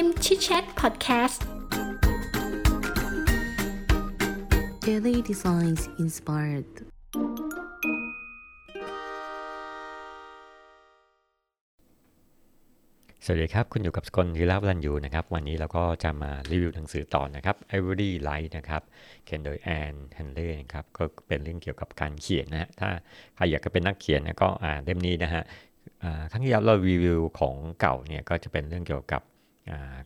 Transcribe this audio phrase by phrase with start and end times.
[0.00, 1.40] พิมพ์ Chit Chat Podcast
[4.86, 6.70] Daily Designs Inspired
[13.24, 18.82] สวัสดีครับ คุณอยู่กับสกลทีลาบรันยูนะครับ วันนี้เราก็จะมารีวิวหนังสือต่อนะครับ Every Light นะครับ
[19.24, 22.88] เขียนโดยแอนฮันเล่นะครับ ก็เป็นเรื่องเกี่ยวกับการเขียนนะฮะ ถ้า
[23.36, 25.42] ใครอยากจะเป็นนักเขียนนะก็อ่านเล่มนี้นะฮะ
[26.30, 29.22] ครั้งที่แล้วเรารีวิวของเก่าเนี่ยก็จะเป็นเรื่องเกี่ยวกับ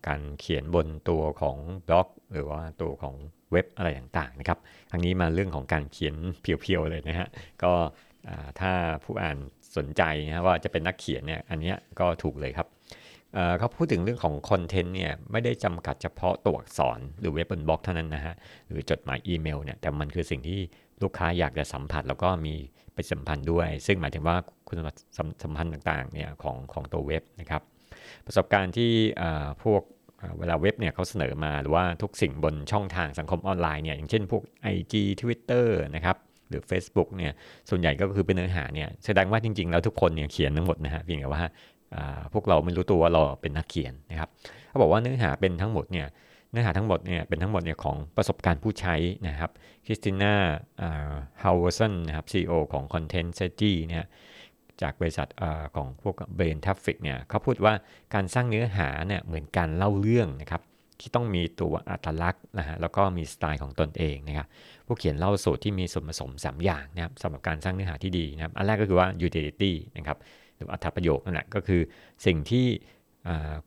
[0.07, 1.57] การเขียนบนตัวของ
[1.89, 3.15] บล็อก หรือว่าตัวของ
[3.53, 4.59] เว็บอะไรต่างๆนะครับ
[4.91, 7.29] ครั้งนี้มาเรื่องของการเขียนเพียวๆเลยนะฮะ
[7.62, 7.73] ก็
[8.61, 8.73] ถ้า
[9.05, 9.39] ผู้อ่าน
[9.77, 12.69] สนใจนะว่าจะเป็นนักเขียนเนี่ยอันนี้ก็ถูกเลยครับ
[13.59, 18.34] เขาพูดถึงเรื่องของคอนเทนต์เนี่ยไม่ได้จำกัดเฉพาะตัวอักษร หรือเว็บบนบล็อกเท่านั้นนะฮะ
[18.69, 20.61] หรือจดหมายอีเมลเนี่ยแต่มันคือสิ่งที่
[21.03, 22.55] ลูกค้าอยากจะสัมผัสแล้วก็มี
[22.95, 24.37] ไปสัมพันธ์ด้วย ซึ่งหมายถึงว่า
[24.69, 25.01] คุณสมบัติ
[25.45, 27.62] สัมพันธ์ต่างๆเนี่ยของของตัวเว็บนะครับ
[28.27, 28.93] ประสบการณ์ที่
[29.65, 29.83] พวก
[30.39, 34.43] เวลาเว็บเนี่ยเขาเสนอมาหรือว่าทุกสิ่งบนช่องทางสังคมออนไลน์เนี่ยอย่างเช่นพวก
[34.75, 36.17] IG Twitter นะครับ
[36.49, 37.33] หรือ Facebook เนี่ย
[37.71, 41.43] ส่วนใหญ่ก็คือเป็นเนื้อหาเนี่ยแสดงว่าจริง ๆ แล้วทุกคนเนี่ยเขียนทั้งหมดนะฮะเพียงแต่ว่า
[42.33, 44.29] พวกเราไม่รู้ตัวว่าเราเป็นนักเขียนนะครับ
[44.69, 46.07] เขาบอกว่าเนื้อหาเป็นทั้งหมดเนี่ย
[46.51, 48.95] เนื้อหาทั้งหมดเนี่ยเป็นทั้งหมดเนี่ยของประสบการณ์ผู้ใช้
[49.29, 49.51] นะครับ
[49.87, 50.35] คริสติน่า
[51.43, 54.05] ฮาวเวอร์สันนะครับซีอของ Content Strategy เนี่ย
[54.83, 55.44] จากบริษัทอ
[55.77, 57.75] ของพวก Brain Traffic เนี่ยเขาพูดว่า
[58.14, 60.62] การสร้างเนื้อหาเนี่ยเหมือนการเล่าเรื่องนะครับ
[61.00, 64.47] ที่ต้องมีตัวอัตลักษณ์นะฮะแล้วก็มีสไตล์ของตนเองนะครับ
[64.86, 70.19] ผู้เขียนเล่าสูตรที่มีส่วนผสม 3 อย่างนะครับสำหรับการสร้างเนื้อหาที่ดีนะครับอันแรกก็คือว่า utility นะครับ
[70.56, 71.80] หรืออัตประโยคนั่นแหละก็คือ
[72.27, 72.66] สิ่งที่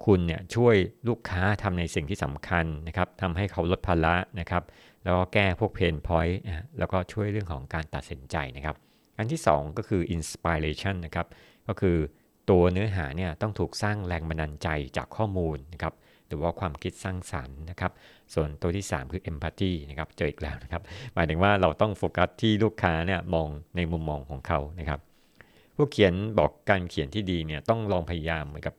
[0.06, 0.76] คุณเนี่ยช่วย
[1.08, 4.64] ลูกค้าทำในสิ่งที่สำคัญนะครับทำให้เขาลดภาระนะครับ
[5.04, 6.40] แล้วก็แก้พวกเพนพอยต์
[6.80, 8.76] แล้วก็ช่วยเรื่องของการตัดสินใจนะครับ
[9.18, 11.28] อันที่ 2 ก็คือ inspiration นะครับ
[11.68, 11.98] ก็คือ
[12.50, 15.94] ตัวเนื้อหาเนี่ยต้องถูกสร้างแรงบันดาลใจจากข้อมูลนะครับ
[16.28, 17.92] หรือว่าความคิดสร้างสรรค์นะครับ
[18.34, 20.82] ส่วนตัวที่ 3 คือ empathy นะครับเจออีกแล้วนะครับ
[21.14, 25.00] หมายถึงว่าเราต้องโฟกัสที่ลูกค้าเนี่ยมองในมุมมองของเขานะครับ
[25.76, 28.76] ผู้เขียนบอกการเขียนที่ดีเนี่ยต้องลองพยายามเหมือนกับ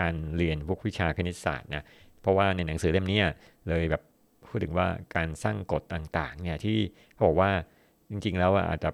[0.00, 1.84] การเรียนพวกวิชาคณิตศาสตร์นะ
[2.20, 3.20] เพราะว่าในหนังสือเล่มนี้
[3.68, 4.02] เลยแบบ
[4.46, 6.78] พูดถึงว่าการสร้างกฎต่างๆเนี่ยที่
[7.14, 7.50] เขาบอกว่า
[8.10, 8.90] จริงๆ แล้วอาจจะ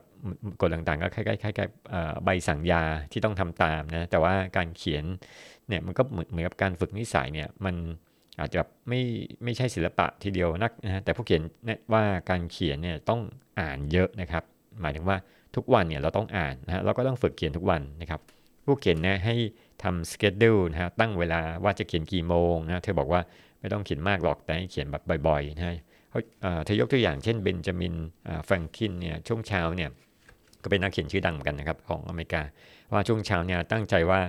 [0.60, 2.82] กฎต่างๆ ก็คล้ายๆๆใบสั่งยา
[3.12, 5.04] ที่ต้องทำตามนะ แต่ว่าการเขียน
[5.68, 7.74] เนี่ยมันก็เหมือนกับการฝึกนิสัยเนี่ยมัน
[8.40, 9.00] อาจจะไม่
[9.44, 11.42] ไม่ใช่ศิลปะทีเดียวนักนะแต่ผู้เขียน
[11.92, 13.20] ว่าการเขียนเนี่ยต้อง
[13.60, 14.44] อ่านเยอะนะครับ
[14.80, 15.16] หมายถึงว่า
[15.56, 18.20] ทุกวันเนี่ยเราต้องอ่านนะฮะเราก็ต้องฝึกเขียนทุกวันนะครับ
[18.64, 19.34] ผู้เขียนนะให้
[19.82, 23.20] ทำสเกจดูนะฮะตั้งเวลาว่าจะเขียนกี่โมงนะเธอบอกว่า
[23.60, 25.76] ไม่ต้องเขียนมากหรอกแต่ให้เขียนแบบบ่อยๆนะ
[26.14, 26.22] ฮะ
[26.64, 27.94] เธอยกตัวอย่างเช่นเบนจามิน
[28.44, 29.90] แฟรงคินเนี่ยช่วงเช้าเนี่ย
[30.62, 32.42] ก็เป็นนักเขียนชื่อดังเหมือนกันนะครับของอเมริกา
[32.92, 34.20] ว่าช่วงเช้าเนี่ยตั้งใจว่า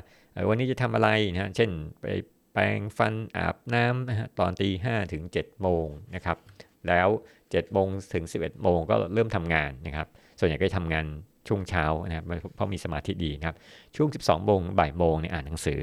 [0.50, 1.69] วันนี้จะทำอะไรนะเช่น
[2.02, 2.06] ไป
[2.53, 6.38] แปรงฟันอาบน้ำนะฮะตอนตีห้าถึง7จ็ดโมงนะครับ
[6.88, 10.08] แล้ว7จ็ดโมงถึง 11บเอ็ดโมงก็เริ่มทำงานนะครับ
[10.40, 11.06] ส่วนใหญ่ก็ทำงาน
[11.48, 12.25] ช่วงเช้านะครับ
[12.56, 13.58] เพราะมีสมาธิดีนะครับ
[13.96, 15.80] ช่วง 12โมงบ่ายโมงเนี่ยอ่านหนังสือ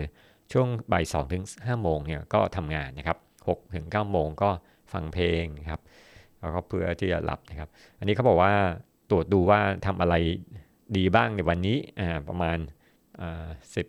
[0.53, 4.51] ช่วงบ่าย2ถึง5โมงเนี่ยก็ทำงานนะครับ6ถึง9โมงก็
[4.93, 5.81] ฟังเพลงครับ
[6.41, 7.69] แล้วก็เพื่อที่จะหลับนะครับ
[7.99, 8.53] อันนี้เขาบอกว่า
[9.10, 10.15] ตรวจดูว่าทำอะไร
[10.97, 11.78] ดีบ้างในวันนี้
[12.28, 12.59] ประมาณ
[13.75, 13.87] สิบ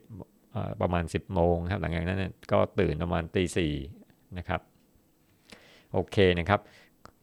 [0.82, 3.74] ประมาณ 10 โมงครับหลังจากนั้นก็ตื่นประมาณตีสี่
[4.38, 4.62] นะครับ
[5.94, 6.60] โอเคนะครับ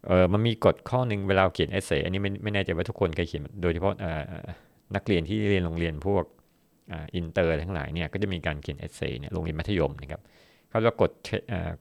[0.06, 3.94] เออมันมีกฎข้อหนึ่งเวลาเขียน essay อันนี้ไม่ไม่แน่ใจว่าทุกคนเคยเขียนโดยเฉพาะ
[4.94, 6.24] นักเรียนที่เรียนโรงเรียนพวก
[7.16, 10.20] อินเตอร์ทั้งหลายเนี่ยก็จะมีการเขียน essay เนี่ยโรงเรียนมัธยมนะครับ
[10.70, 11.10] เขาจะกฎ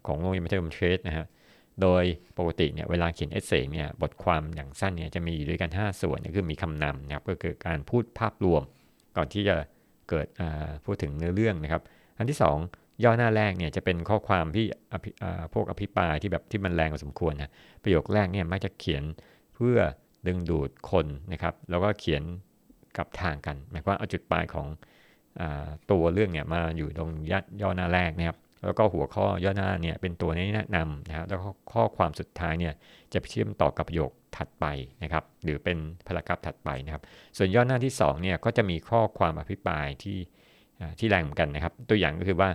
[0.07, 1.25] ของโรงเรียนมัธยมเทรดนะฮะ
[1.81, 2.03] โดย
[2.37, 8.61] ปกติเนี่ยเวลาเขียน essay เนี่ยบทความอย่างสั้นเนี่ยจะมีอยู่ด้วยกัน 5 ส่วนคือมีคำนำนะครับก็คือการพูดภาพรวม
[9.17, 9.55] ก่อนที่จะ
[10.09, 10.27] เกิด
[10.85, 11.81] พูดถึงเนื้อเรื่องนะครับ
[12.17, 12.37] อันที่
[12.69, 14.65] 2 ย่อหน้าแรกเนี่ยจะเป็นข้อความที่
[15.53, 17.51] พวกอภิปรายที่แบบที่มันแรงพอสมควรนะ
[17.83, 19.03] ประโยคแรกเนี่ยมักจะเขียน
[19.55, 19.77] เพื่อ
[20.27, 22.23] ดึงดูดคนนะครับ แล้วก็เขียน
[22.97, 24.67] กับทางกัน หมายความว่าเอาจุดปลายของ
[25.39, 25.41] อ
[25.91, 27.09] ตัวเรื่องเนี่ยมาอยู่ตรง
[27.61, 32.73] ย่อหน้าแรกนะครับ แล้วก็หัวข้อย่อหน้าเนี่ยเป็นตัวแนะนำนะครับแล้วก็ข้อความสุดท้ายเนี่ย
[33.13, 34.65] จะเชื่อมต่อกับประโยคถัดไป
[35.03, 35.77] นะครับ หรือเป็น
[36.07, 37.03] พารากราฟถัดไปนะครับ
[37.37, 40.19] ส่วนย่อหน้าที่2เนี่ยก็จะมีข้อความอภิปรายที่
[40.99, 42.49] ที่แรงเหมือนกันนะครับ ตัวอย่างก็คือว่า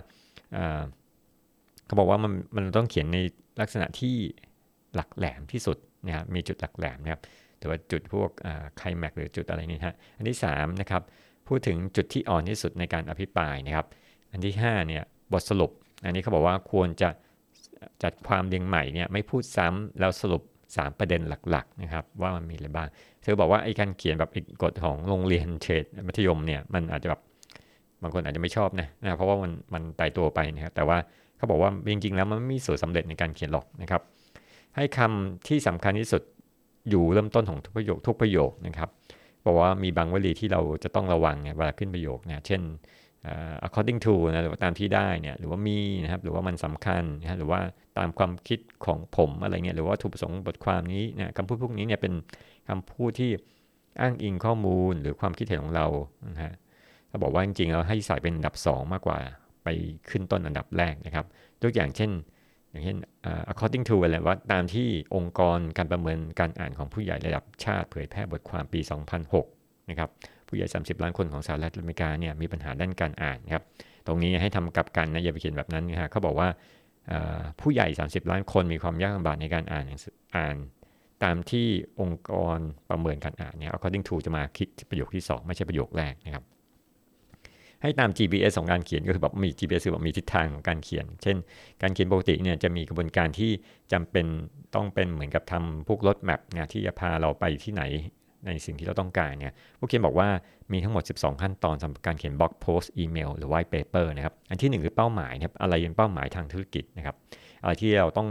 [1.85, 3.17] เขาบอกว่ามันมันต้องเขียนใน
[3.61, 4.15] ลักษณะที่
[4.95, 7.21] หลักแหลมที่สุดนะครับมีจุดหลักแหลมนะครับ
[7.59, 8.29] แต่ว่าจุดพวก
[8.77, 11.01] ไคลแม็กหรือจุดอะไรนี่ฮะอันที่3นะครับ
[11.47, 13.85] พูดถึงจุดที่อ่อนที่สุดในการอภิปรายนะครับ
[14.31, 15.03] อันที่5เนี่ย
[15.33, 15.71] บทสรุป
[16.03, 17.09] อันนี้เขาบอกว่าควรจะ
[18.03, 22.87] จัดความเรียงใหม่เนี่ยไม่พูดซ้ำแล้วสรุป 3 ประเด็นหลักๆนะครับว่ามันมีอะไรบ้าง
[23.21, 24.29] เธอบอกว่าไอ้การเขียนแบบ
[24.63, 27.21] กฎของโรงเรียนเทรดมัธยมเนี่ยมันอาจจะแบบ
[28.01, 30.97] บางคนอาจจะไม่ชอบนะนะเพราะว่ามันมันตายตัวไปนะครับแต่ว่า
[31.37, 34.01] เขาบอกว่าจริงๆแล้วมันไม่มีสูตรสาเร็จในการเขียนหรอกนะครับ
[34.75, 36.21] ให้คำที่สำคัญที่สุด
[36.89, 38.89] อยู่เริ่มต้นของทุกประโยคทุกประโยคนะครับ
[39.45, 42.61] บอกว่ามีบางวลีที่เราจะต้องระวังเนี่ยเวลาขึ้นประโยคเนี่ยเช่น
[43.65, 47.59] according to นะหรือว่าตามที่ได้เนี่ยหรือว่ามีนะครับหรือว่ามันสำคัญนะหรือว่า
[47.97, 52.13] ตามความคิดของผมอะไรเนี่ยหรือว่าถูกประสงค์บทความนี้นะคำพูดพวกนี้เนี่ยเป็น
[52.69, 53.31] คำพูดที่
[54.01, 55.87] อ้างอิงข้อมูลหรือความคิดเห็นของเรา
[56.29, 56.53] นะฮะ
[57.09, 59.17] ถ้าบอกว่าจริงๆเราให้ใส่เป็นอันดับ 2 มากกว่า
[59.63, 59.67] ไป
[60.09, 61.25] ขึ้นต้นอันดับแรกนะครับ
[61.63, 62.11] ยกอย่างเช่น
[62.69, 62.97] อย่างเช่น
[63.51, 68.79] according to อะไรว่าตามที่องค์กรการประเมินการอ่านของผู้ใหญ่ระดับชาติเผยแพร่บทความปี
[69.35, 70.09] 2006 นะครับ
[70.51, 73.63] ผู้ใหญ่ 30 ล้านคนของสหรัฐอเมริกาเนี่ยมีปัญหาด้านการอ่านครับ
[74.07, 76.47] ตรงนี้ให้ทำกับกันนะอย่าไปเขียนแบบนั้นนะฮะเขาบอกว่า
[77.61, 79.85] ผู้ใหญ่ 30 ล้านคนมีความยากลำบากในการอ่าน
[80.37, 80.55] อ่าน
[81.23, 81.67] ตามที่
[81.99, 82.59] องค์กร
[82.89, 86.43] ประเมินการอ่านเนี่ย according to จะมาคิดประโยคที่ 2 ไม่ใช่ประโยคแรกนะครับ
[87.81, 91.37] ให้ตาม GPS ของการเขียนก็คือแบบมี GPS คือแบบมีทิศทางของการเขียน เช่น
[91.81, 93.51] การเขียนปกติเนี่ยจะมีกระบวนการที่
[93.91, 94.25] จำเป็น
[94.75, 97.83] ต้องเป็นเหมือนกับทำพวก roadmap นะที่จะพาเราไปที่ไหน
[98.45, 100.29] ในสิ่งที่เราต้องการเนี่ยผู้เขียนบอกว่า
[100.71, 107.15] มีทั้งหมด 12 ขั้นตอนสำหรับการเขียน blog post อีเมลหรือ white paper นะครับ อันที่ 1 คือเป้าหมายนะครับอะไรเป็นเป้าหมายทางธุรกิจนะครับ
[107.61, 108.29] อะไรที่เราต้อง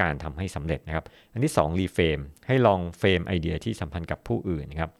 [0.00, 4.90] การทำให้สำเร็จนะครับ อันที่2 reframe ให้ลอง frame ไอเดียที่สัมพันธ์กับผู้อื่นนะครับ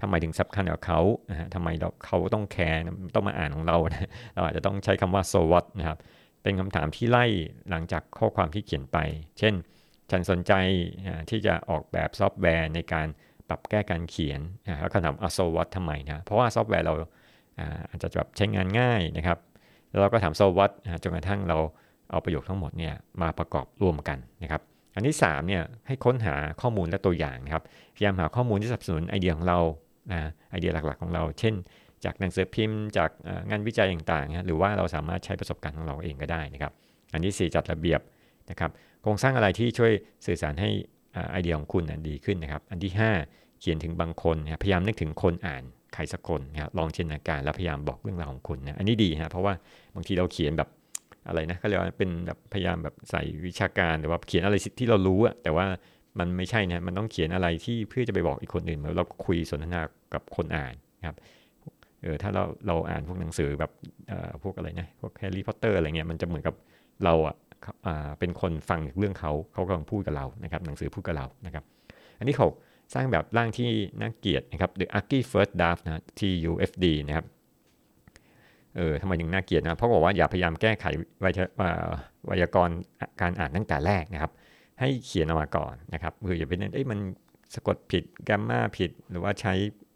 [0.00, 1.00] ทำไมถึงสำคัญกับเขา
[1.30, 2.80] นะฮะทำไมเราเขาต้องแคร์
[3.14, 5.98] ต้องมาอ่านของเรานะเราอาจจะต้องใช้คำว่า so what นะครับ
[6.42, 7.24] เป็นคำถามที่ไล่
[7.70, 8.98] หลังจากข้อความที่เขียนไป
[9.38, 9.54] เช่น
[10.10, 10.52] ฉันสนใจ
[11.30, 13.06] ที่จะออกแบบซอฟต์แวร์ในการ
[13.50, 14.40] ปรับแก้การเขียน
[14.82, 16.94] แล้วก็ถามอะ so what ทำไมนะ เพราะว่าซอฟต์แวร์เรา
[17.90, 19.38] อาจจะแบบใช้งานง่ายนะครับ
[19.90, 20.70] แล้วเราก็ถาม so what
[21.02, 21.58] จนกระทั่งเรา
[22.10, 24.62] เอาประโยคทั้งหมดเนี่ยมาประกอบรวมกันนะครับ
[24.94, 27.62] อันที่3เนี่ยให้ค้นหาข้อมูลและตัวอย่างนะครับ
[27.94, 29.58] พยายามหาข้อมูลที่สนับสนุนไอเดียของเรา
[30.12, 31.54] นะไอเดียหลักๆของเรา เช่น
[32.04, 33.10] จากหนังสือพิมพ์จาก
[33.50, 36.72] งานวิจัยต่างๆ หรือว่าเราสามารถใช้ประสบการณ์ของเราเองก็ได้นะครับ
[37.12, 38.00] อันที่ 4 จัดระเบียบ
[38.50, 38.70] นะครับ
[39.02, 39.92] โครงสร้างอะไรที่ช่วย
[40.26, 40.70] สื่อสารให้
[41.30, 42.92] ไอเดียของคุณดีขึ้นนะครับ อันที่
[43.26, 45.62] 5 เขียนถึงบางคนนะพยายามนึกถึงคนอ่าน
[45.94, 49.54] ใครสักคนนะลองจินตนาการแล้วพยายามบอกเรื่องราวของคุณนะอันนี้ดีนะเพราะว่า
[49.94, 50.68] บางทีเราเขียนแบบ
[51.28, 55.66] อะไรนะเขาเรียกว่าเป็นแบบพยายามแบบใส่วิชาการหรือว่าเขียนอะไรที่เรารู้อะแต่ว่า
[56.18, 59.80] มันไม่ใช่นะมันต้องเขียนอะไรที่เพื่อจะไปบอกอีกคนอื่นเมื่อเราคุยสนทนา
[60.14, 60.74] กับคนอ่าน
[61.08, 61.16] ครับ
[62.02, 63.70] เออถ้าเราเราอ่านพวกหนังสือแบบ
[64.42, 66.54] พวกอะไรนะพวกแฮร์รี่พอตเตอร์อะไรเงี้ยมันจะเหมือนกับ
[67.04, 67.36] เราอะ
[68.18, 71.64] เป็นคนฟังเรื่องเขาเขากำลังพูดกับเรานะครับหนังสือพูดกับเรานะครับ
[72.18, 72.48] อันนี้เขา
[72.94, 73.68] สร้างแบบร่างที่
[74.00, 77.26] น่าเกลียดนะครับ The Ugly First Draft นะ TUFD นะครับ
[78.76, 80.86] เออทำไมถึงน่าเกลียดนะเพราะบอกว่าอย่าพยายามแก้ไข
[81.20, 82.76] ไวยากรณ์
[83.20, 84.32] การอ่านตั้งแต่แรกนะครับ
[84.80, 86.98] ให้เขียนออกมาก่อนนะครับคืออย่าไปเน้นเอ้ยมัน
[87.54, 89.52] สะกดผิดแกมมาผิดหรือว่าใช้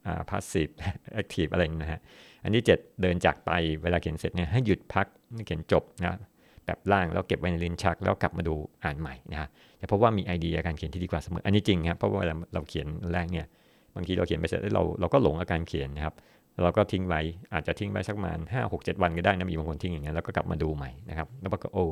[0.07, 0.73] อ่า passive
[1.21, 2.01] active อะไรนะฮะ
[2.43, 3.51] อันที่ 7 เดินจากไป
[3.83, 5.07] เวลาเขียนเสร็จเนี่ยให้หยุดพัก
[5.47, 6.19] เขียนจบนะ
[6.67, 9.49] แบบล่างแล้วเก็บไว้ในลิ้นชัก แล้วกลับมาดูอ่านใหม่นะฮะ
[9.89, 12.25] เพราะว่ามีไอเดียการเขียนที่ดีกว่าเสมออันนี้จริงครับเพราะว่า
[12.55, 13.47] เราเขียนแรกเนี่ย
[13.95, 16.15] บางทีเราเขียนไปเสร็จแล้วเราเราก็หลงอาการเขียนนะครับ
[16.63, 17.21] เราก็ทิ้งไว้
[17.55, 21.87] อาจจะทิ้งไว้สักประมาณห้าหกเจ็ดวันก็ได้นะมีบางคนทิ้งอย่างนี้แล้วก็กลับมาดูใหม่นะครับแล้วก็โอ้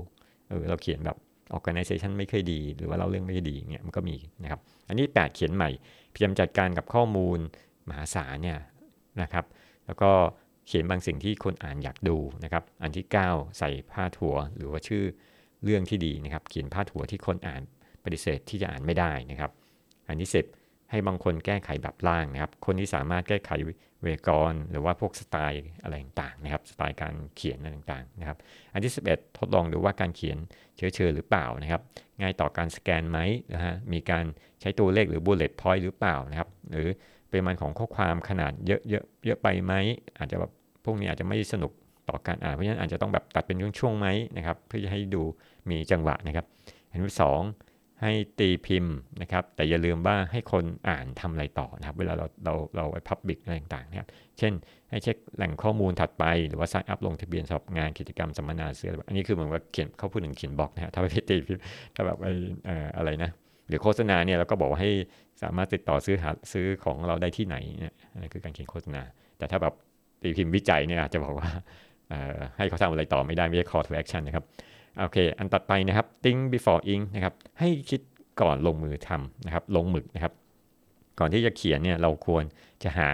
[0.49, 1.17] เออเราเขียนแบบ
[1.57, 5.71] organization ไม่เคยดี หรือว่าเราเรื่องไม่ดีเงี้ยมันก็มีนะครับอันนี้ 8 เขียนใหม่
[6.15, 7.39] พยายามจัดการกับข้อมูล
[7.89, 8.59] มหาศาลเนี่ย
[9.23, 9.45] นะครับ
[9.87, 10.11] แล้วก็
[10.67, 15.05] เขียนบางสิ่งที่คนอ่านอยากดูนะครับ อันที่ 9 ใส่ผ้าถั่วหรือว่าชื่อ
[15.65, 17.63] เรื่องที่ดีนะครับ เขียนพาดหัวที่คนอ่าน
[18.05, 19.51] ปฏิเสธที่จะอ่านไม่ได้นะครับ
[20.09, 23.51] อันที่ 10 ให้บางคนแก้ไขแบบล่างนะครับ คนที่สามารถแก้ไข
[24.03, 28.39] เวกรหรือว่าพวกสไตล์อะไรต่างๆนะครับ สไตล์การเขียนอะไรต่างๆนะครับ
[28.73, 30.39] อันที่ 11 ทดลองดูว่าการเขียน
[30.77, 31.83] เชื้อเชิญหรือเปล่านะครับ
[32.21, 33.19] ง่ายต่อการสแกนไหม
[33.55, 34.25] นะฮะ มีการ
[34.61, 36.89] ใช้ตัวเลขหรือ bullet point หรือเปล่านะครับ หรือ
[37.32, 39.72] ปริมาณของข้อความขนาดเยอะเยอะเยอะไปไหม
[40.19, 40.53] อาจจะแบบ
[40.84, 41.72] พวกนี้อาจจะไม่สนุก
[42.08, 45.22] ต่อการอ่านเพราะฉะนั้นอาจจะต้องแบบตัดเป็นช่วงๆไหมนะครับ เพื่อจะให้ดู
[45.70, 46.46] มีจังหวะนะครับ
[46.91, 47.41] อันที่สอง
[48.03, 54.08] ให้ตีพิมพ์นะครับ แต่อย่าลืมว่าให้คนอ่านทำอะไรต่อนะครับ เวลาเราเราเราไว้พับบิกอะไรต่างๆนะครับ
[54.39, 54.53] เช่น
[54.91, 61.62] ให้เช็คแหล่งข้อมูลถัดไป หรือว่า s ายอัพลงทะเบียนสอบงานกิจกรรมสัมมนาเสื้ออันนี้คือเหมือนว่าเขียนเขาพูดถึงเขียนบล็อกนะฮะถ้าไปตีพิมพ์
[61.94, 62.32] ถ้าแบบไอ้
[62.96, 63.31] อะไรนะ
[63.72, 64.93] รือโฆษณาเนี่ยเราก็บอกว่าให้
[65.43, 69.02] สามารถติดต่อซื้อหาซื้อของเราได้ที่ไหนเนี่ยนั่นคือการเขียนโฆษณา
[69.38, 69.74] แต่ถ้าแบบ
[70.22, 71.48] ตีพิมพ์วิจัยเนี่ยอาจจะบอกว่า
[72.56, 74.44] ให้เขาทำอะไรต่อไม่ได้ไม่ใช่ call to action นะครับ
[75.00, 78.00] โอเค อันตัดไปนะครับ think before ink นะครับให้คิด
[78.41, 80.32] ก่อนลงมือทำนะครับลงหมึกนะครับ
[81.19, 82.44] ก่อนที่จะเขียนเนี่ยเราควร
[82.82, 83.10] จะหา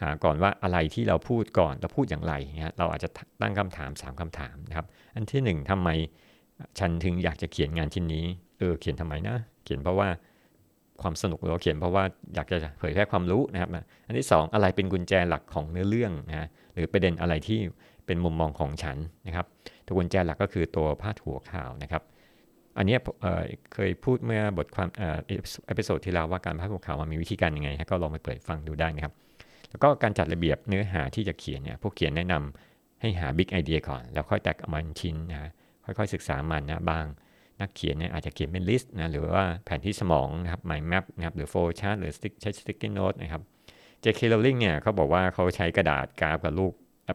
[0.00, 3.08] หาก่อนว่าอะไรที่เราพูดก่อนเราพูดอย่างไรนะเราอาจจะ
[3.42, 5.88] ตั้งคำถาม 3คำถามนะครับ อันที่ 1ทำไม
[6.78, 8.24] ฉันถึงอยากจะเขียนงานชิ้นนี้
[8.58, 10.08] เออเขียนทำไมนะ เขียนเพราะว่า
[11.02, 12.04] ความสนุกเราเขียนเพราะว่า
[12.34, 13.70] อยากจะเผยแพร่ความรู้นะครับ
[14.06, 17.58] อันที่ 2 อะไรเป็นกุญแจหลักของเนื้อเรื่องนะหรือประเด็นอะไรที่
[18.06, 19.46] เป็นมุมมองของฉันนะครับ
[19.86, 22.02] ตัวกุญแจหลักก็คือตัวพาดหัวข่าวนะครับ
[22.78, 22.96] อันนี้
[23.72, 24.88] เคยพูดเมื่อบทความ
[25.26, 29.14] episode ที่แล้วว่าการพาดหัวข่าวมันมีวิธีการยังไงก็ลองไปเปิดฟังดูได้นะครับ
[29.70, 35.50] แล้วก็การจัดระเบียบเนื้อหาที่จะเขียนเนี่ยผู้เขียนแนะนำให้หา big idea ก่อน แล้วค่อยแตกออกมาชิ้นนะ
[35.84, 37.04] ค่อยๆศึกษามันนะบาง
[37.60, 43.42] นักเขียนเนี่ยอาจจะเขียนเป็น list นะหรือว่าแผนที่สมองนะครับ mind map นะครับหรือ flow chart หรือใช้ sticky note นะครับ
[44.04, 44.20] J.K.
[44.32, 46.72] Rowling เนี่ยเขาบอกว่าเขาใช้กระดาษกราฟกับลูก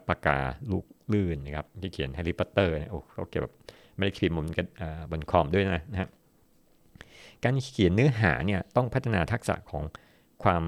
[0.08, 0.38] ปากกา
[0.70, 3.54] ลูกลื่นนะครับที่เขียนแฮร์รี่พอตเตอร์เนี่ยโอ้เขาเก็บแบบ
[3.96, 4.46] ไม่ได้เขียนบน
[5.10, 6.10] บนคอมด้วยนะนะ
[7.44, 9.82] การเขียนเนื้อหาเนี่ยต้องพัฒนาทักษะของ
[10.42, 10.62] ความ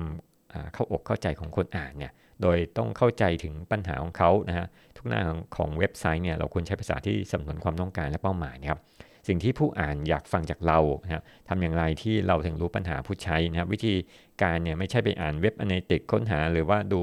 [0.73, 2.13] เข้าอกเข้าใจของคนอ่านเนี่ย
[2.43, 5.21] โดยต้องเข้าใจถึงปัญหาของเขานะฮะทุกหน้า
[5.57, 8.81] ของเว็บไซต์เนี่ยเราควรใช้ภาษาที่สำนวนความต้องการและเป้าหมายนะครับ
[9.29, 13.95] สิ่งที่ผู้อ่านอยากฟังจากเรานะครับทำอย่างไรที่เราถึงรู้ปัญหาผู้ใช้นะครับ วิธี
[14.43, 17.03] การเนี่ยไม่ใช่ไปอ่าน web analytics ค้นหา หรือว่าดู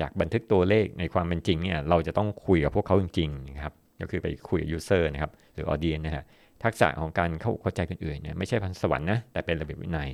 [0.00, 6.24] จากบันทึกตัวเลขในความเป็นจริงเนี่ยเราจะต้องคุยกับพวกเขาจริงๆนะครับก็คือไปคุยกับ user นะครับหรือ audience นะฮะ
[6.64, 10.10] ทักษะของการเข้าเข้าใจคนอื่นเนี่ยไม่ใช่พรสวรรค์นะแต่เป็นระเบียบวินัย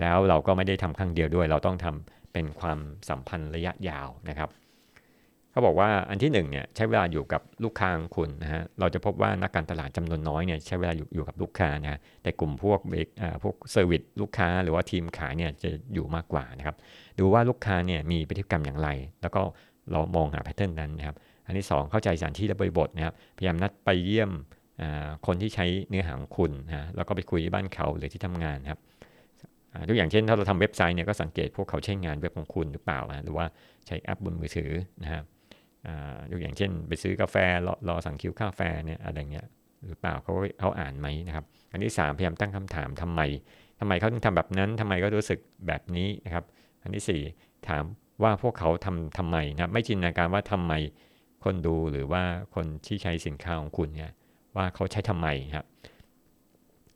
[0.00, 2.78] แล้วเราก็ไม่ได้ทำครั้งเดียวด้วย เราต้องทำเป็นความ
[3.08, 4.48] สัมพันธ์ระยะยาวนะครับ
[5.52, 13.08] เขาบอกว่าอันที่1เนี่ยใช้เวลาอยู่กับลูกค้าของคุณนะฮะเราจะพบว่านักการตลาดจำนวนน้อยเนี่ยใช้เวลาอยู่อยู่กับลูกค้านะแต่กลุ่มพวกเบรก
[13.42, 16.76] พวก service ลูกค้าหรือว่าทีมขายเนี่ยจะอยู่มากกว่านะครับ
[17.18, 18.88] ดูว่าลูกค้าเนี่ยมีพฤติกรรมอย่างไร
[19.22, 19.42] แล้วก็
[19.90, 21.16] เรามองหา pattern นั้นนะครับ
[21.46, 24.30] อันที่ 2 เข้าใจสถานที่และบริบทนะครับพยายามนัดไปเยี่ยม
[25.26, 28.80] คนที่ใช้เนื้อหาของคุณนะแล้วก็ไปคุยที่บ้านเขาหรือที่ทำงานครับ
[29.88, 33.46] ทุกอย่างเช่นถ้าเราทำเว็บไซต์เนี่ยก็สังเกตพวกเขาใช้งานเว็บของคุณหรือเปล่านะหรือว่า
[33.86, 34.70] ใช้แอปบนมือถือ
[35.02, 35.24] นะครับ
[36.30, 37.36] ยกอย่างเช่น ไปซื้อกาแฟ
[37.66, 39.46] รอรอสั่งคิวกาแฟเนี่ยอะไรเงี้ย
[39.86, 43.20] หรือเปล่าเขาเขาอ่านไหมนะครับ อันที่ 3 พยายามตั้งคำถามทำไม
[43.80, 46.44] ทำไมเขาถึงทำแบบนั้นทำไมก็รู้สึกแบบนี้นะครับ
[46.82, 47.84] อันที่ 4 ถาม
[48.22, 50.72] ว่าพวกเขาทำทำไมนะไม่จินตนาการว่าทำไม
[51.44, 52.22] คนดูหรือว่า
[52.54, 54.10] คนที่ใช้สินค้าของคุณเนี่ย
[54.56, 55.66] ว่าเขาใช้ทำไมครับ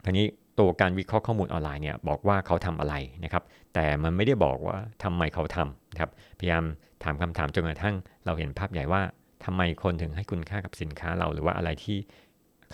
[0.04, 0.26] ทีนี้
[0.58, 6.64] ตัวการวิเคราะห์ข้อมูลออนไลน์เนี่ยบอกว่าเขาทำอะไรนะครับ แต่มันไม่ได้บอกว่าทำไมเขาทำนะครับ พยายาม
[7.04, 7.94] ถามคำถามจนกระทั่ง
[8.26, 9.02] เราเห็นภาพใหญ่ว่า
[9.44, 11.98] ทำไมคนถึงให้คุณค่ากับสินค้าเราหรือว่าอะไรที่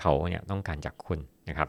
[0.01, 1.69] เขาเนี่ยต้องการจากคุณนะครับ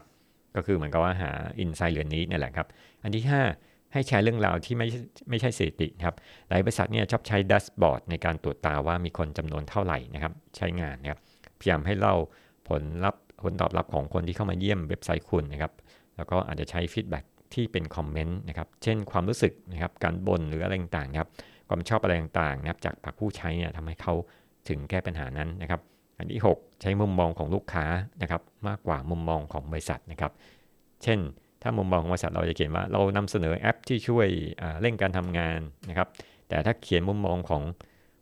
[0.56, 2.66] ก็คือเหมือนกับว่าหาอินไซต์เหลือนี้นี่แหละครับ
[3.02, 3.24] อันที่
[3.58, 4.86] 5 ให้แชร์เรื่องราวที่ไม่
[5.30, 6.14] ไม่ใช่สถิติครับ
[6.48, 11.20] หลายบริษัทเนี่ยชอบใช้ดัสบอร์ดในการตรวจตาว่ามีคนจำนวนเท่าไหร่นะครับ ใช้งานนะครับ
[11.58, 12.14] พยายามให้เล่า
[12.68, 15.72] ผลลัพธ์ผลตอบรับของคนที่เข้ามาเยี่ยมเว็บไซต์คุณนะครับ
[16.16, 17.20] แล้วก็อาจจะใช้ฟีดแบ็
[17.54, 21.28] ที่เป็นคอมเมนต์นะครับ เช่นความรู้สึกนะครับ การบ่นหรืออะไรต่างๆครับ
[21.68, 24.14] ความชอบอะไรต่างๆนะครับจากปากผู้ใช้เนี่ยทำให้เขา
[24.68, 25.80] ถึงแก้ปัญหานั้นนะครับ
[26.18, 27.84] อันที่ 6 ใช้มุมมองของลูกค้า
[28.22, 30.32] นะครับมากกว่ามุมมองของบริษัทนะครับ
[31.02, 31.18] เช่น
[31.62, 34.28] ถ้ามุมมองของบริษัทเราจะเขียนว่าเรานำเสนอแอปที่ช่วย
[34.80, 36.08] เร่งการทำงานนะครับ
[36.48, 37.62] แต่ถ้าเขียนมุมมองของ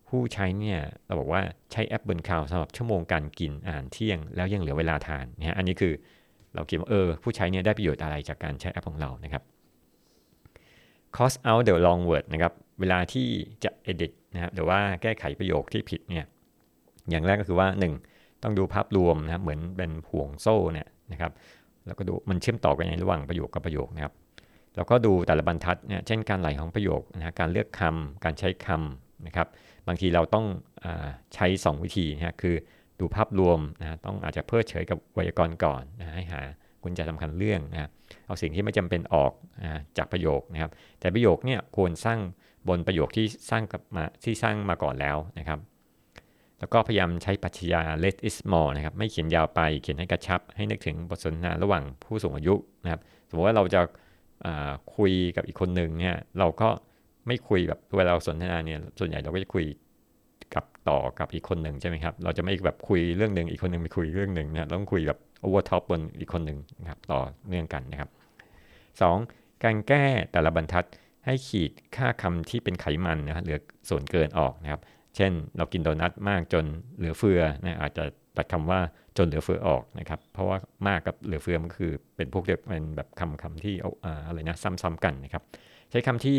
[0.08, 5.92] ผู้ใช้เนี่ยเราบอกว่าใช้แอปบนข่าวสำหรับชั่วโมงการกินอาหารเที่ยง แล้วยังเหลือเวลาทานนะฮะอันนี้คือ
[6.54, 9.42] เราเขียนว่าเออผู้ใช้เนี่ยได้ประโยชน์อะไรจากการใช้แอปของเรานะครับ
[11.16, 13.28] cost out the long word นะครับ เวลาที่
[13.64, 16.26] จะ edit นะครับหรือว่าแก้ไขประโยคที่ผิดเนี่ย
[17.10, 17.68] อย่างแรกก็คือว่า
[18.04, 21.32] 1 ต้องดูภาพรวมนะครับเหมือนเป็นห่วงโซ่เนี่ยนะครับ
[21.86, 24.12] แล้วก็ดูมันเชื่อมต่อกันในระหว่างประโยคกับประโยคนะครับ
[24.76, 29.48] แล้วก็ดูแต่ละบรรทัดเนี่ยเช่นการไหลของประโยคนะการเลือกคำการใช้คำนะครับ
[29.88, 30.46] บางทีเราต้อง
[30.84, 30.86] อ
[31.34, 32.54] ใช้ 2 วิธีนะคือ
[33.00, 36.40] ดูภาพรวมนะต้องอาจจะเพิดเฉยกับไวยากรณ์ก่อนนะให้หา
[36.82, 37.88] กุญแจสำคัญเรื่องนะ
[38.26, 42.18] เอาสิ่งที่ไม่จำเป็นออกนะจากประโยคนะครับ แต่ประโยคเนี่ยควรสร้าง
[42.68, 45.58] บนประโยคที่สร้างกับมาที่สร้างมาก่อนแล้วนะครับ
[46.58, 52.54] แล้วก็พยายามใช้ปัจจัย less is more นะครับ ไม่เขียนยาวไปเขียนให้กระชับ ให้นึกถึงบทสนทนาระหว่างผู้สูงอายุ
[52.84, 53.80] นะครับ สมมติว่าเราจะ
[54.96, 56.68] คุยกับอีกคนหนึ่งเนี่ยเราก็
[57.26, 59.64] ไม่คุยแบบเวลาเราสนทนาเนี่ยส่วนใหญ่เราก็จะคุย
[60.54, 68.10] กับต่อกับอีกคนหนึ่งใช่ไหมครับ เราจะไม่แบบคุยเรื่องหนึ่งอีกคนหนึ่งไปคุยเรื่องหนึ่งนะต้องคุยแบบ over top บนอีกคนหนึ่งนะครับต่อเนื่องกันนะครับ
[69.06, 69.64] 2.
[69.64, 70.84] การแก้แต่ละบรรทัด
[71.26, 73.58] ให้ขีดค่าคำที่เป็นไขมันนะฮะเหลือ
[73.90, 74.80] ส่วนเกินออกนะครับ
[75.16, 76.64] เช่นเรากินโดนัทมากจน
[76.98, 78.04] เหลือเฟือนะอาจจะ
[78.36, 78.80] ตัดคำว่า
[79.16, 80.56] จนเหลือเฟือออกนะครับ เพราะว่า
[80.88, 83.90] มากกับเหลือเฟือมันคือเป็นพวกเดียวเป็นแบบคำคำที่เอา
[84.26, 85.42] อะไรนะซ้ำๆกันนะครับ
[85.90, 86.38] ใช้คำที่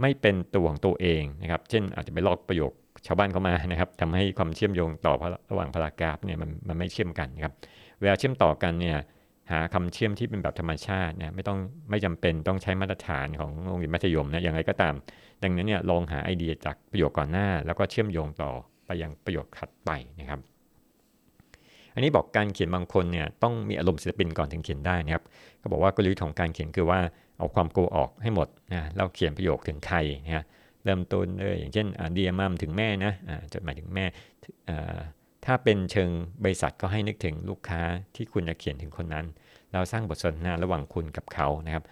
[0.00, 2.72] ไม่เป็นตัวของตัวเองนะครับ เช่นอาจจะไปลอกประโยค
[3.06, 5.14] ชาวบ้านเข้ามานะครับทำให้ความเชื่อมโยงต่อ
[5.50, 7.54] ระหว่างพารากราฟเนี่ยมันมันไม่เชื่อมกันนะครับ
[8.00, 8.96] เวลาเชื่อมต่อกันเนี่ย
[9.50, 11.58] หาคำเชื่อมที่เป็นแบบธรรมชาติเนี่ยไม่ต้อง
[11.90, 14.94] ไม่จำเป็นต้องใช้มาตรฐานของโรงเรียนมัธยมนะอย่างไรก็ตาม
[15.42, 18.50] ดังนั้นเนี่ยลองหาไอเดียจากประโยคก่อนหน้า แล้วก็เชื่อมโยงต่อ
[18.86, 19.90] ไปยังประโยคถัดไป
[20.20, 20.40] นะครับ
[21.94, 25.24] อันนี้บอกการเขียนบางคนเนี่ยต้องมีอารมณ์ศิลปินก่อนถึงเขียนได้นะครับ
[25.58, 27.00] เขาบอกว่ากลยุทธ์ของการเขียนคือว่า
[27.38, 30.44] เอาความกลัวออกให้หมดนะเราเขียนประโยคถึงใครนะ
[30.84, 33.12] เริ่มต้นเลยอย่างเช่นเดียมัมถึงแม่นะ
[33.52, 34.04] จดหมายถึงแม่
[35.44, 36.10] ถ้าเป็นเชิง
[36.44, 37.80] บริษัทก็ให้นึกถึงลูกค้า
[38.14, 39.26] ที่คุณจะเขียนถึงคนนั้น
[39.72, 41.84] เราสร้างบทสนทนาระหว่างคุณกับเขานะครับ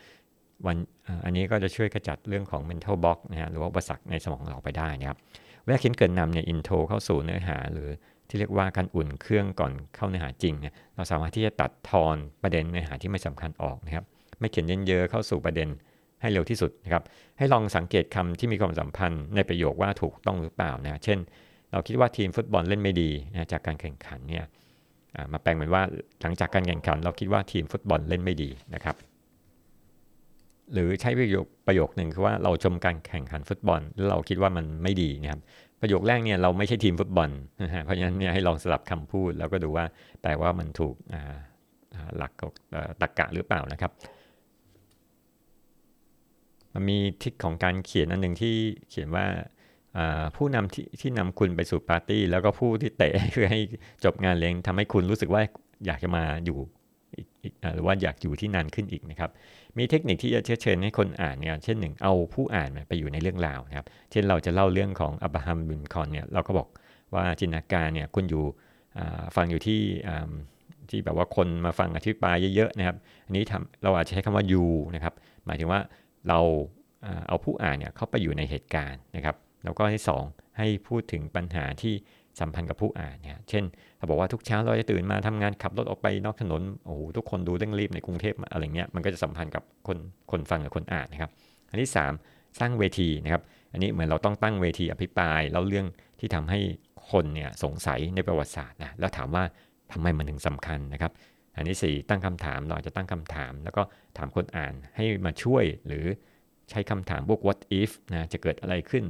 [0.66, 0.76] วัน
[1.24, 5.18] อันนี้ก็จะช่วยกระจัดเรื่องของ mental block นะฮะหรือว่าอุปสรรคในสมองเราไปได้นะครับ
[5.64, 7.88] เวลาเขียนเกินนำเนี่ยอินโทรเข้าสู่เนื้อหา หรือ
[8.28, 14.04] ที่เรียกว่าการอุ่นเครื่องก่อนเข้าเนื้อหาจริงเนี่ยเราสามารถที่จะตัดทอนประเด็นเนื้อหาที่ไม่สำคัญออกนะครับ
[14.38, 15.68] ไม่เขียนเยอะๆเข้าสู่ประเด็น
[16.20, 17.02] ให้เร็วที่สุดนะครับ
[17.38, 21.18] ให้ลองสังเกตคำที่มีความสัมพันธ์ในประโยคว่าถูกต้องหรือเปล่านะ เช่น
[21.72, 24.44] เราคิดว่าทีมฟุตบอลเล่นไม่ดีนะจากการแข่งขันเนี่ย
[25.32, 25.82] มาแปลงเหมือนว่า
[26.22, 28.96] หลังจากการแข่งขัน เราคิดว่าทีมฟุตบอลเล่นไม่ดีนะครับ
[30.72, 35.40] หรือใช้ประโยคประโยคหนึ่งคือว่าเราชมการแข่งขันฟุตบอลแล้วเราคิดว่ามันไม่ดีนะครับ
[35.80, 37.30] ประโยคแรกเนี่ยเราไม่ใช่ทีมฟุตบอล
[37.62, 39.84] นะฮะเพราะฉะนั้นเนี่ยให้ลองสลับคำพูด แล้วก็ดูว่า
[40.22, 40.94] แต่ว่ามันถูก
[42.16, 43.92] หลักตรรกกะหรือเปล่านะครับ
[46.74, 48.54] มันมีทิศของการเขียนอันหนึ่งที่
[48.90, 49.24] เขียนว่า
[50.36, 53.60] ผู้นำที่ที่นำคุณไปสู่ปาร์ตี้ แล้วก็ผู้ที่เตะคือให้
[54.04, 55.42] จบงานเลี้ยงทำให้คุณรู้สึกว่า
[55.86, 56.58] อยากจะมาอยู่
[57.74, 59.30] หรือว่าอยากอยู่ที่นานขึ้นอีกนะครับ
[59.78, 66.68] มีเทคนิคที่จะเชิญให้คนอ่านเนี่ยเช่นหนึ่งเอาผู้อ่านไปอยู่ในเรื่องราวนะครับ เช่นเราจะเล่าเรื่องของอับราฮัมบินคอนเนี่ยเราก็บอก
[67.14, 68.44] ว่าจินตนาการเนี่ยคุณอยู่
[69.36, 69.80] ฟังอยู่ที่
[70.90, 75.14] ที่แบบว่าคนมาฟังอธิบายเยอะๆนะครับ อันนี้ทำเราอาจจะใช้คำว่า you นะครับ
[75.46, 75.80] หมายถึงว่า
[76.28, 76.40] เรา
[77.28, 79.36] เอาผู้อ่านเนี่ยเข้าไปอยู่ในเหตุการณ์นะครับ
[79.66, 81.94] แล้วก็ที่ 2 ให้พูดถึงปัญหาที่
[82.40, 83.64] สัมพันธ์กับผู้อ่านเนี่ยเช่น
[83.98, 89.98] ถ้าบอกว่าทุกเช้าเราจะตื่นมาทำงานขับรถออกไปนอกถนนโอ้โหทุกคนดูเร่งรีบในกรุงเทพอะไรเงี้ยมันก็จะสัมพันธ์กับคน
[90.30, 91.30] คนฟังกับคนอ่านนะครับ
[91.70, 91.90] อันที่
[92.22, 93.42] 3 สร้างเวทีนะครับ
[93.72, 95.86] อันนี้เหมือนเราต้องตั้งเวทีอภิปรายเล่าเรื่อง
[96.20, 96.60] ที่ทำให้
[97.10, 99.44] คนเนี่ยสงสัยในประวัติศาสตร์นะแล้วถามว่า
[99.92, 101.12] ทำไมมันถึงสำคัญนะครับ
[101.56, 103.82] อันที่ 4 ตั้งคำถามเราจะตั้งคำถาม แล้วก็
[104.16, 106.04] ถามคนอ่านให้มาช่วยหรือ
[106.70, 109.04] ใช้คำถามพวก what if นะจะเกิดอะไรขึ้น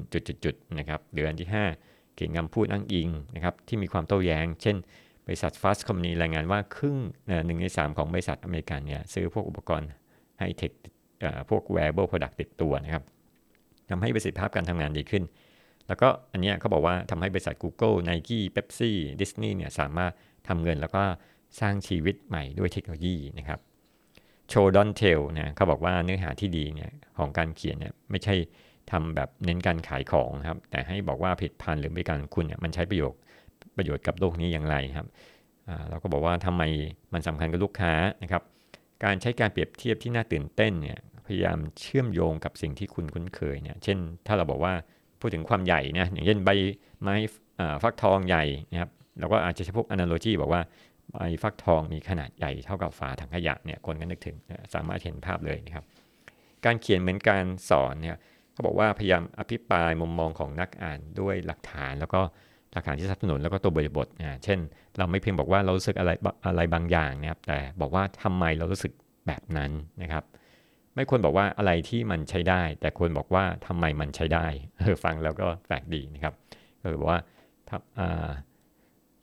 [0.44, 1.48] จุดๆนะครับหรืออันที่
[1.80, 4.76] 5 เขียนคำพูดอ้างอิงนะครับที่มีความโต้แย้ง เช่น
[5.26, 6.96] บริษัท Fast Company รายงานว่าครึ่ง
[7.46, 9.88] หนึ่งในสามของบริษัทอเมริกันเนี่ยซื้อพวกอุปกรณ์
[10.38, 10.72] ไฮเทค
[11.50, 13.02] พวก wearable product ติดตัวนะครับ
[13.90, 15.24] ทำให้ประสิทธิภาพการทำงานดีขึ้น
[15.88, 18.90] แล้วก็อันนี้เขาบอกว่าทำให้บริษัท Google Nike Pepsi
[19.20, 20.12] Disney เนี่ยสามารถ
[20.48, 21.02] ทำเงินแล้วก็
[21.60, 23.60] สร้างชีวิตใหม่ด้วยเทคโนโลยีนะครับ
[24.48, 28.34] โชดอนเทลนะเขาบอกว่าเนื้อหาที่ดีเนี่ยของการเขียนเนี่ยไม่ใช่
[28.90, 33.20] ทำแบบเน้นการขายของครับ แต่ให้บอกว่าผลิตภัณฑ์หรือบริการคุณเนี่ยมันใช้ประโยชน์
[33.76, 35.06] ประโยชน์กับโลกนี้อย่างไรครับ
[35.90, 36.62] เราก็บอกว่าทำไม
[37.12, 38.42] มันสำคัญกับลูกค้านะครับ
[39.04, 44.72] การใช้การเปรียบเทียบที่น่าตื่นเต้นเนี่ยพยายามเชื่อมโยงกับสิ่งที่คุณคุ้นเคยเนี่ยเช่น ถ้าเราบอกว่า
[45.20, 46.50] พูดถึงความใหญ่นะอย่างเช่นใบ
[47.00, 47.14] ไม้
[47.82, 50.62] ฟักทองใหญ่นะครับเราก็อาจจะใช้พวก analogy บอกว่า
[51.12, 54.36] ใบฟักทองมีขนาดใหญ่เท่ากับฝาถังขยะเนี่ยคนก็นึกถึง
[54.74, 55.84] สามารถเห็นภาพเลยนะครับ
[56.64, 58.16] การเขียนเหมือนการสอนเนี่ย
[58.52, 62.20] เขาบอกว่าพยายามอภิปรายมุมมองของนักอ่านด้วยหลักฐานแล้วก็
[62.72, 64.58] หลักฐานที่สนับสนุนแล้วก็ตัวบริบทนะเช่น
[64.98, 66.10] เราไม่เพียงบอกว่าเรารู้สึกอะไร
[66.46, 68.92] อะไรบางอย่างนะครับ แต่บอกว่าทำไมเรารู้สึก
[69.26, 69.70] แบบนั้น
[70.02, 70.24] นะครับ
[70.94, 74.46] ไม่ควรบอกว่าอะไรที่มันใช้ได้ แต่ควรบอกว่าทำไมมันใช้ได้
[74.78, 76.34] เออฟังแล้วก็แปลกดีนะครับ
[76.80, 77.18] ก็คือว่า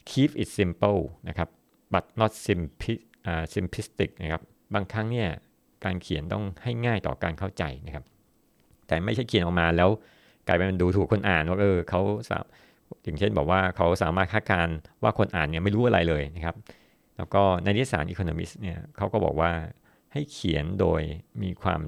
[0.10, 1.50] keep it simple นะครับ
[1.94, 2.32] but not
[3.54, 4.42] simplistic นะครับ
[4.74, 5.30] บางครั้งเนี่ย
[5.86, 8.06] การเขียนต้องให้ง่ายต่อการเข้าใจนะครับ
[8.88, 9.90] แต่ไม่ใช่เขียนออกมาแล้ว
[10.48, 12.44] กลายเป็นดูถูกคนอ่านว่าเออเขาสาม
[13.04, 14.68] อย่างเช่นบอกว่าเขาสามารถคาดการ
[15.04, 16.56] ว่าคนอ่านเนี่ยไม่รู้อะไรเลยนะครับ
[17.18, 19.52] แล้วก็ในนิตยสาร Economist เนี่ยเขาก็บอกว่า
[20.14, 21.02] ให้เขียนโดย
[21.42, 21.82] มีความ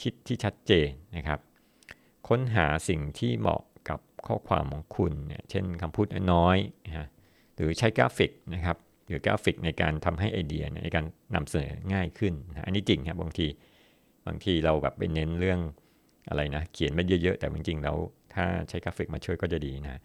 [0.00, 1.40] คิดที่ชัดเจนนะครับ
[2.28, 7.06] ค้นหาสิ่งที่เหมาะกับข้อความของคุณเนี่ยเช่นคำพูดน้อยนะฮะ
[7.54, 8.76] หรือใช้กราฟิกนะครับ
[9.12, 13.46] หรือกราฟิกในการทำให้ไอเดียในการนำเสนอง่ายขึ้นนะอันนี้จริงครับบางที
[14.26, 15.60] บางทีเราแบบไปเน้นเรื่อง
[16.28, 17.96] อะไรนะเขียนไม่เยอะๆแต่จริงๆแล้ว
[18.34, 20.00] ถ้าใช้กราฟิกมาช่วยก็จะดีนะ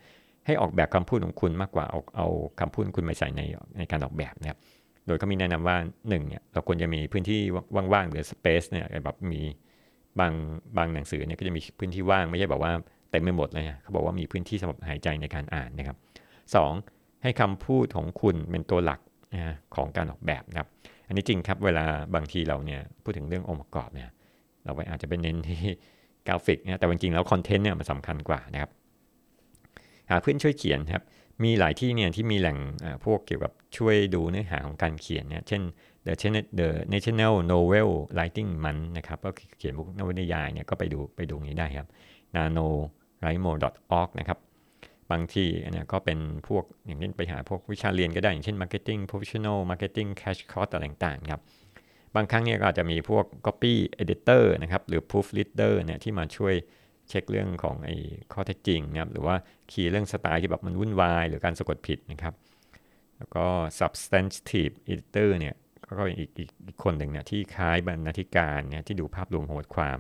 [0.46, 2.28] ให้ออกแบบคำพูดของคุณมากกว่าเอาเอา
[2.60, 3.42] คำพูดคุณไปใส่ใน
[3.78, 4.60] ในการออกแบบนะครับ
[5.06, 7.40] โดยเขามีแนะนำว่า1เนี่ยเราควรจะมีพื้นที่
[7.94, 9.42] ว่างๆหรือสเปซเนี่ยแบบมี
[10.20, 10.34] บาง
[10.78, 12.74] บางหนังสือเนี่ยก็จะมีพื้นที่ว่างไม่ใช่แบบว่า
[13.12, 15.98] เต็มไปหมดเลยเขาบอกว่ามีพื้นที่สำหรับหายใจในการอ่านนะครับ
[16.56, 16.97] 2.
[17.24, 19.00] ให้คำพูดของคุณเป็นตัวหลัก
[19.76, 20.68] ของการออกแบบนะครับ
[21.08, 21.84] อันนี้จริงครับเวลา
[22.16, 24.10] บางทีเราเนี่ยพูดถึงเรื่ององค์ประกอบเนี่ย
[24.64, 25.62] เราไปอาจจะเป็นเน้นที่
[26.28, 28.72] กราฟิกนะแต่จริงๆแล้วคอนเทนต์เนี่ยมันสำคัญกว่านะครับ
[30.10, 31.04] หาเพื่อนช่วยเขียนครับ
[31.44, 32.58] มีหลายที่เนี่ยที่มีแหล่ง
[33.06, 35.62] พวกเกี่ยวกับช่วยดูเนื้อหาของการเขียนเนี่ยเช่น
[36.06, 36.14] The
[36.60, 41.88] The National Novel Writing Month นะครับก็เขียนพวกนวนิยายเนี่ยก็ไปดูไปดูนี้ได้ครับ
[42.36, 42.68] nano
[43.26, 43.52] r i m o
[44.02, 44.38] org นะครับ
[45.12, 51.42] บางทีเนี่ยก็เป็นพวกอย่างเช่นไปหาพวกวิชาเรียนก็ได้ อย่างเช่น marketing professional marketing cash course อะไรต่างๆครับ
[52.16, 56.54] บางครั้งเนี่ยก็อาจจะมีพวก copy editor นะครับ หรือ proofreader เนี่ยที่มาช่วย
[57.10, 57.96] เช็คเรื่องของไอ้
[58.34, 59.36] ข้อเท็จจริงนะครับ หรือว่า
[59.72, 62.34] คีย์เรื่องสไตล์ที่แบบมันวุ่นวาย หรือการสะกดผิดนะครับ
[63.18, 63.46] แล้วก็
[63.80, 65.56] substantive editor เนี่ย
[65.98, 69.98] ก็อีกอีกอีกคนหนึ่งเนี่ยที่คล้ายบรรณาธิการเนี่ยที่ดูภาพรวมของบทความ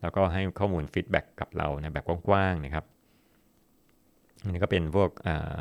[0.00, 2.84] แล้วก็ให้ข้อมูล feedback กับเรานะแบบกว้างๆนะครับ
[4.42, 5.56] อันนี้ก็เป็นพวกอ่า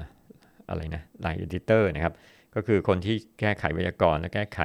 [0.69, 2.13] อะไรนะ line editor นะครับ
[2.55, 4.59] ก็คือคนที่แก้ไขไวยากรณ์และแก้ไข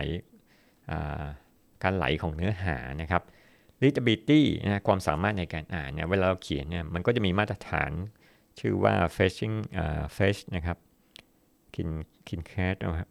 [1.82, 3.22] การไหลของเนื้อหานะครับ
[3.82, 7.90] readability นะความสามารถในการอ่านเนี่ยเวลาเราเขียนเนี่ยมันก็จะมีมาตรฐาน
[8.60, 9.56] ชื่อว่า Flesch
[10.16, 10.78] Flesch นะครับ
[11.74, 11.88] Kin
[12.28, 13.10] Kincaid นะครับ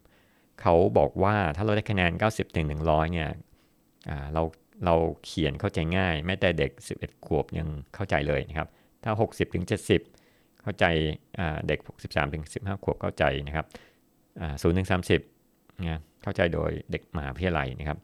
[0.61, 3.29] เขาบอกว่าถ้าเราได้คะแนน 90ถึง100เนี่ย
[4.33, 4.43] เรา
[4.85, 8.67] เราเขียนเข้าใจง่าย แม้แต่เด็ก 11 ขวบยังเข้าใจเลยนะครับ
[9.03, 10.20] ถ้า 60ถึง70
[10.63, 10.85] เข้าใจ
[11.67, 13.65] เด็ก 13ถึง15 ขวบเข้าใจนะครับ
[14.61, 15.21] ศูนย์ถึงสามสิบ
[15.81, 17.97] นะเข้าใจโดยเด็กมหาวิทยาลัยนะครับ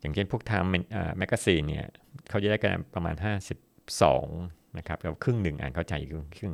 [0.00, 0.62] อย่างเช่นพวกทาง
[1.18, 1.86] แมกกาซีนเนี่ย
[2.28, 3.14] เขาจะได้คะแนนประมาณ
[3.96, 6.52] 52 นะครับเราครึ่งหนึ่งอ่านเข้าใจครึ่งครึ่ง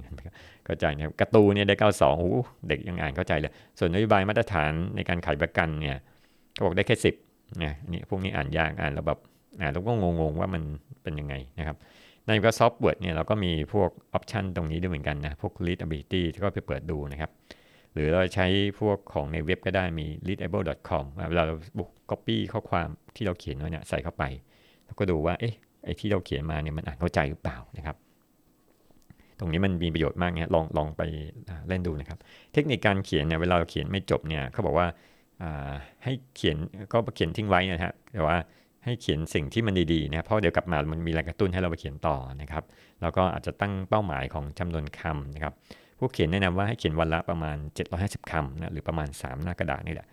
[0.66, 2.32] เข้าใจนะครับกระตูเนี่ยได้ 92โอ้
[2.68, 5.98] เด็กยังอ่านเข้าใจเลย ส่วนนโยบายมาตรฐานในการขายประกันเนี่ย
[6.52, 6.96] เขาบอกได้แค่
[7.28, 9.18] 10นะนี่พวกนี้อ่านยากอ่านแล้วแบบ
[9.60, 10.62] อ่านแล้วก็งงๆว่ามัน
[11.02, 11.76] เป็นยังไงนะครับ
[12.28, 17.30] ใน Microsoft Word เนี่ยเราก็มีพวกออปชันตรงนี้ด้วยเหมือนกันนะ พวก readability ที่ก็ไปเปิดดูนะครับ
[17.92, 18.46] หรือเราใช้
[18.80, 24.24] พวกของในเว็บก็ได้มี readable.com เวลาเราบุก copy ข้อความที่เราเขียนไว้เนี่ยใส่เข้าไป
[24.84, 27.96] แล้วก็ดูว่าเอ๊ะไอ้ที่เราเขียนมาเนี่ยมันอ่านเข้าใจหรือเปล่านะครับ
[29.38, 31.02] ตรงนี้มันมีประโยชน์มากเนี่ยลองลองไป
[31.68, 32.18] เล่นดูนะครับ
[32.52, 34.86] เทคนิคการเขียนเนี่ยเวลาเราเขียนไม่จบเนี่ยเขาบอกว่า
[36.04, 36.56] ให้เขียน
[36.92, 38.36] ก็เขียนทิ้งไว้นะฮะแต่ว่า
[38.84, 42.64] ให้เขียนสิ่งที่มันดีๆนะเพราะเดี๋ยวกลับมามันมีแรงกระตุ้นให้เราไปเขียนต่อนะครับ
[43.02, 45.52] แล้วก็อาจจะตั้งเป้าหมายของจำนวนคำนะครับ
[45.98, 47.56] ผู้เขียนแนะนำว่าให้เขียนวันละประมาณ
[47.94, 50.08] 750 คำนะหรือประมาณ 3 หน้ากระดาษนี่แหละ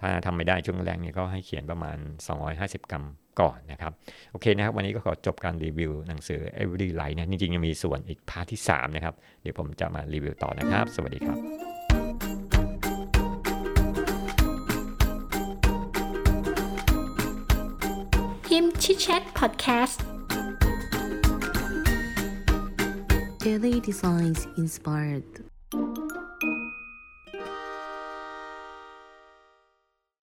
[0.00, 1.96] ถ้าทำไม่ได้ช่วงแรกนี่ก็ให้เขียนประมาณ
[2.44, 3.92] 250คำก่อนนะครับ
[4.32, 11.75] โอเคนะครับ วันนี้ก็ขอจบการรีวิวหนังสือ Every Life นะจริงๆยังมีส่วนอีกพาร์ทที่ 3 นะครับ เดี๋ยวผมจะมารีวิวต่อนะครับ สวัสดีครับ
[18.55, 20.03] ฮิมชิดแชทพอดแคสต์
[23.45, 25.29] Daily Designs Inspired